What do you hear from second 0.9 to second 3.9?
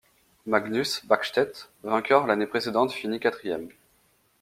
Bäckstedt vainqueur l'année précédente finit quatrième.